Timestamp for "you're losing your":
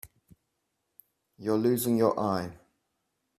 1.37-2.19